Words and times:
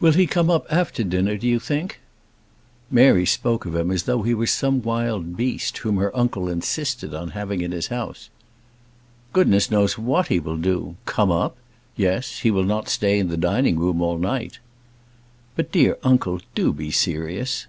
"Will 0.00 0.10
he 0.14 0.26
come 0.26 0.50
up 0.50 0.66
after 0.72 1.04
dinner, 1.04 1.36
do 1.36 1.46
you 1.46 1.60
think?" 1.60 2.00
Mary 2.90 3.24
spoke 3.24 3.64
of 3.64 3.76
him 3.76 3.92
as 3.92 4.02
though 4.02 4.22
he 4.22 4.34
were 4.34 4.48
some 4.48 4.82
wild 4.82 5.36
beast, 5.36 5.78
whom 5.78 5.98
her 5.98 6.10
uncle 6.16 6.48
insisted 6.48 7.14
on 7.14 7.28
having 7.30 7.60
in 7.60 7.70
his 7.70 7.86
house. 7.86 8.28
"Goodness 9.32 9.70
knows 9.70 9.96
what 9.96 10.26
he 10.26 10.40
will 10.40 10.56
do! 10.56 10.96
Come 11.04 11.30
up? 11.30 11.54
Yes. 11.94 12.40
He 12.40 12.50
will 12.50 12.64
not 12.64 12.88
stay 12.88 13.20
in 13.20 13.28
the 13.28 13.36
dining 13.36 13.78
room 13.78 14.02
all 14.02 14.18
night." 14.18 14.58
"But, 15.54 15.70
dear 15.70 15.96
uncle, 16.02 16.40
do 16.56 16.72
be 16.72 16.90
serious." 16.90 17.68